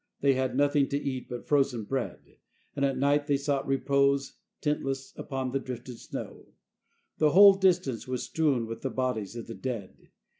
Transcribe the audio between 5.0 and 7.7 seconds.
and upon the drifted snow. The whole